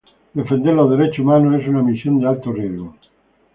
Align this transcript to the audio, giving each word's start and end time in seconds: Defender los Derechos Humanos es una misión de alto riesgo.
Defender 0.35 0.73
los 0.73 0.89
Derechos 0.89 1.19
Humanos 1.19 1.61
es 1.61 1.67
una 1.67 1.83
misión 1.83 2.19
de 2.19 2.27
alto 2.27 2.51
riesgo. 2.51 2.95